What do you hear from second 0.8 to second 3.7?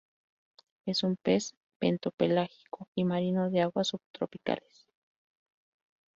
Es un pez bentopelágico y marino de